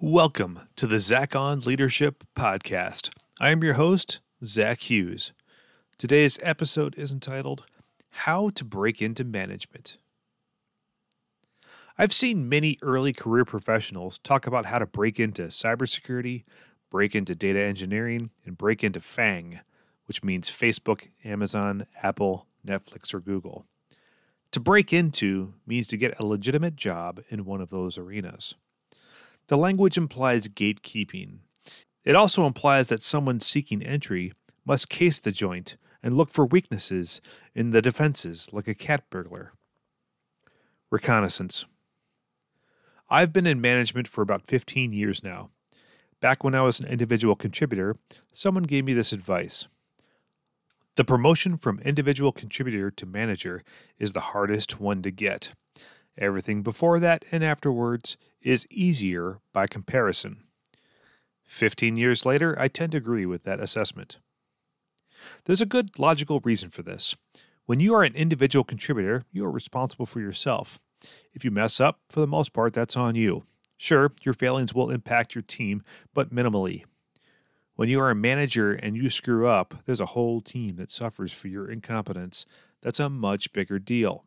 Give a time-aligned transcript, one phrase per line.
[0.00, 3.10] Welcome to the Zach on Leadership Podcast.
[3.40, 5.32] I am your host, Zach Hughes.
[5.96, 7.64] Today's episode is entitled
[8.10, 9.96] How to Break into Management.
[11.96, 16.42] I've seen many early career professionals talk about how to break into cybersecurity,
[16.90, 19.60] break into data engineering, and break into FANG,
[20.06, 23.64] which means Facebook, Amazon, Apple, Netflix, or Google.
[24.50, 28.56] To break into means to get a legitimate job in one of those arenas.
[29.48, 31.38] The language implies gatekeeping.
[32.04, 34.32] It also implies that someone seeking entry
[34.64, 37.20] must case the joint and look for weaknesses
[37.54, 39.52] in the defenses like a cat burglar.
[40.90, 41.66] Reconnaissance.
[43.10, 45.50] I've been in management for about 15 years now.
[46.20, 47.96] Back when I was an individual contributor,
[48.32, 49.68] someone gave me this advice.
[50.96, 53.62] The promotion from individual contributor to manager
[53.98, 55.52] is the hardest one to get.
[56.16, 60.44] Everything before that and afterwards is easier by comparison.
[61.44, 64.18] Fifteen years later, I tend to agree with that assessment.
[65.44, 67.16] There's a good logical reason for this.
[67.66, 70.78] When you are an individual contributor, you are responsible for yourself.
[71.32, 73.44] If you mess up, for the most part, that's on you.
[73.76, 76.84] Sure, your failings will impact your team, but minimally.
[77.76, 81.32] When you are a manager and you screw up, there's a whole team that suffers
[81.32, 82.46] for your incompetence.
[82.82, 84.24] That's a much bigger deal.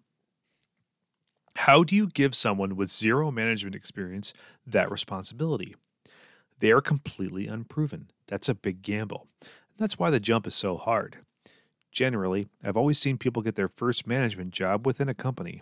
[1.67, 4.31] How do you give someone with zero management experience
[4.65, 5.75] that responsibility?
[6.59, 8.09] They are completely unproven.
[8.27, 9.27] That's a big gamble.
[9.77, 11.17] That's why the jump is so hard.
[11.91, 15.61] Generally, I've always seen people get their first management job within a company.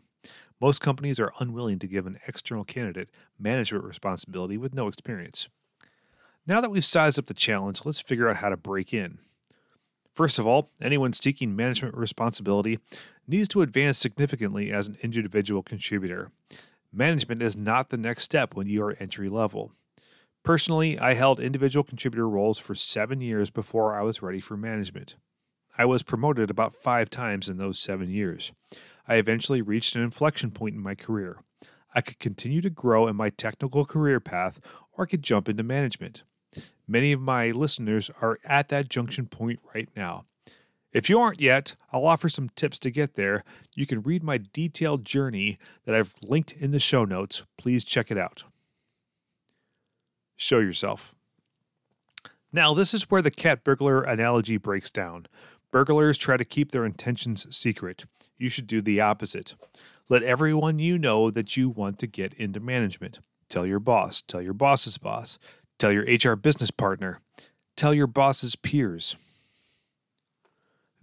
[0.61, 3.09] Most companies are unwilling to give an external candidate
[3.39, 5.49] management responsibility with no experience.
[6.45, 9.17] Now that we've sized up the challenge, let's figure out how to break in.
[10.13, 12.79] First of all, anyone seeking management responsibility
[13.27, 16.31] needs to advance significantly as an individual contributor.
[16.91, 19.71] Management is not the next step when you are entry level.
[20.43, 25.15] Personally, I held individual contributor roles for seven years before I was ready for management.
[25.77, 28.51] I was promoted about five times in those seven years.
[29.07, 31.39] I eventually reached an inflection point in my career.
[31.93, 34.59] I could continue to grow in my technical career path
[34.93, 36.23] or I could jump into management.
[36.87, 40.25] Many of my listeners are at that junction point right now.
[40.95, 43.43] If you aren't yet, I'll offer some tips to get there.
[43.75, 47.43] You can read my detailed journey that I've linked in the show notes.
[47.57, 48.45] Please check it out.
[50.37, 51.13] Show yourself.
[52.53, 55.25] Now, this is where the cat burglar analogy breaks down.
[55.69, 58.05] Burglars try to keep their intentions secret.
[58.37, 59.53] You should do the opposite.
[60.07, 63.19] Let everyone you know that you want to get into management.
[63.49, 65.39] Tell your boss, tell your boss's boss,
[65.77, 67.19] tell your HR business partner,
[67.75, 69.17] tell your boss's peers.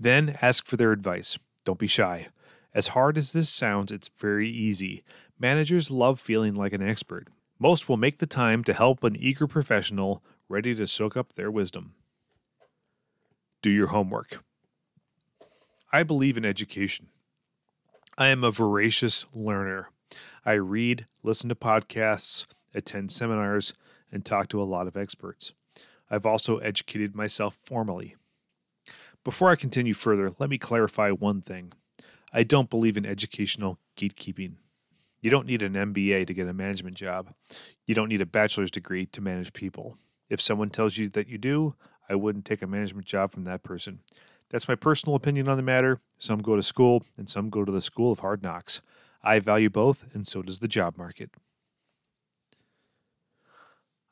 [0.02, 1.38] Then ask for their advice.
[1.64, 2.26] Don't be shy.
[2.74, 5.04] As hard as this sounds, it's very easy.
[5.38, 7.28] Managers love feeling like an expert.
[7.60, 11.52] Most will make the time to help an eager professional ready to soak up their
[11.52, 11.94] wisdom.
[13.62, 14.42] Do your homework.
[15.92, 17.06] I believe in education.
[18.18, 19.90] I am a voracious learner.
[20.44, 23.72] I read, listen to podcasts, attend seminars,
[24.10, 25.52] and talk to a lot of experts.
[26.10, 28.16] I've also educated myself formally.
[29.24, 31.72] Before I continue further, let me clarify one thing.
[32.32, 34.54] I don't believe in educational gatekeeping.
[35.20, 37.32] You don't need an MBA to get a management job.
[37.86, 39.96] You don't need a bachelor's degree to manage people.
[40.28, 41.76] If someone tells you that you do,
[42.08, 44.00] I wouldn't take a management job from that person.
[44.50, 46.00] That's my personal opinion on the matter.
[46.18, 48.80] Some go to school, and some go to the school of hard knocks.
[49.22, 51.30] I value both, and so does the job market.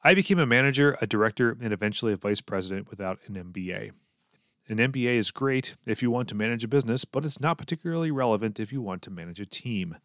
[0.04, 3.91] I became a manager, a director, and eventually a vice president without an MBA.
[4.70, 8.12] An MBA is great if you want to manage a business, but it's not particularly
[8.12, 9.97] relevant if you want to manage a team.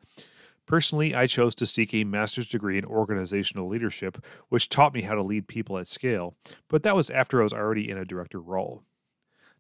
[0.65, 5.13] Personally, I chose to seek a master's degree in organizational leadership, which taught me how
[5.13, 6.35] to lead people at scale,
[6.67, 8.81] but that was after I was already in a director role.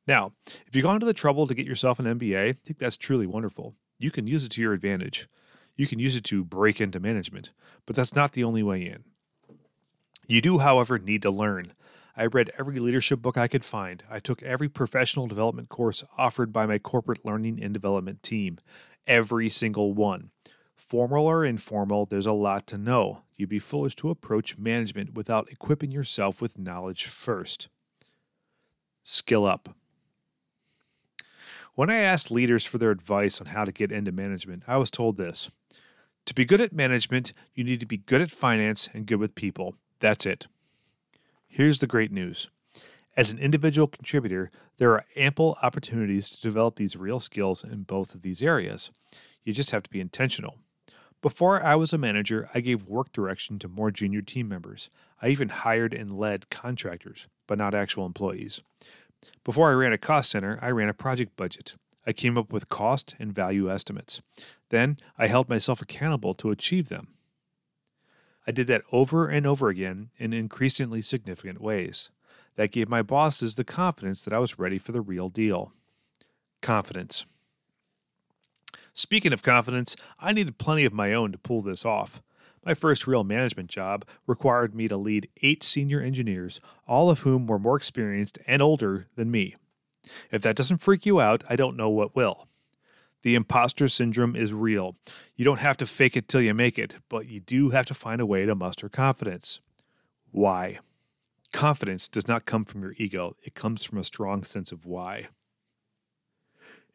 [0.07, 0.31] Now,
[0.65, 3.27] if you've gone to the trouble to get yourself an MBA, I think that's truly
[3.27, 3.75] wonderful.
[3.99, 5.27] You can use it to your advantage.
[5.75, 7.51] You can use it to break into management,
[7.85, 9.03] but that's not the only way in.
[10.25, 11.73] You do, however, need to learn.
[12.17, 14.03] I read every leadership book I could find.
[14.09, 18.59] I took every professional development course offered by my corporate learning and development team.
[19.05, 20.31] Every single one.
[20.75, 23.23] Formal or informal, there's a lot to know.
[23.35, 27.67] You'd be foolish to approach management without equipping yourself with knowledge first.
[29.03, 29.75] Skill up.
[31.73, 34.89] When I asked leaders for their advice on how to get into management, I was
[34.89, 35.49] told this
[36.25, 39.35] To be good at management, you need to be good at finance and good with
[39.35, 39.75] people.
[39.99, 40.47] That's it.
[41.55, 42.49] Here's the great news.
[43.15, 48.13] As an individual contributor, there are ample opportunities to develop these real skills in both
[48.13, 48.91] of these areas.
[49.45, 50.57] You just have to be intentional.
[51.21, 54.89] Before I was a manager, I gave work direction to more junior team members.
[55.21, 58.59] I even hired and led contractors, but not actual employees.
[59.45, 61.75] Before I ran a cost center, I ran a project budget.
[62.05, 64.21] I came up with cost and value estimates.
[64.71, 67.14] Then I held myself accountable to achieve them.
[68.47, 72.09] I did that over and over again in increasingly significant ways.
[72.55, 75.73] That gave my bosses the confidence that I was ready for the real deal.
[76.61, 77.25] Confidence.
[78.93, 82.21] Speaking of confidence, I needed plenty of my own to pull this off.
[82.65, 87.45] My first real management job required me to lead eight senior engineers, all of whom
[87.45, 89.55] were more experienced and older than me.
[90.31, 92.47] If that doesn't freak you out, I don't know what will.
[93.25, 94.97] The imposter syndrome is real.
[95.35, 97.95] You don't have to fake it till you make it, but you do have to
[97.95, 99.61] find a way to muster confidence.
[100.29, 100.77] Why?
[101.51, 105.29] Confidence does not come from your ego, it comes from a strong sense of why.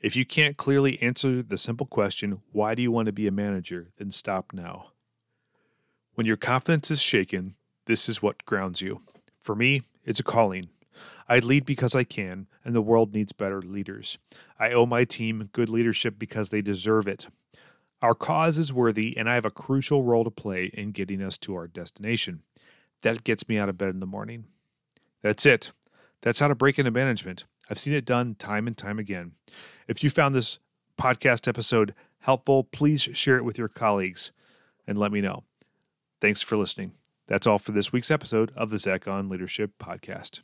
[0.00, 3.33] If you can't clearly answer the simple question, why do you want to be a
[3.33, 4.93] manager, then stop now.
[6.15, 7.56] When your confidence is shaken,
[7.87, 9.03] this is what grounds you.
[9.43, 10.69] For me, it's a calling.
[11.31, 14.19] I lead because I can, and the world needs better leaders.
[14.59, 17.29] I owe my team good leadership because they deserve it.
[18.03, 21.38] Our cause is worthy, and I have a crucial role to play in getting us
[21.38, 22.43] to our destination.
[23.03, 24.47] That gets me out of bed in the morning.
[25.23, 25.71] That's it.
[26.21, 27.44] That's how to break into management.
[27.71, 29.33] I've seen it done time and time again.
[29.87, 30.59] If you found this
[30.99, 34.33] podcast episode helpful, please share it with your colleagues
[34.85, 35.44] and let me know.
[36.21, 36.94] Thanks for listening.
[37.29, 40.41] That's all for this week's episode of the Zach on Leadership Podcast.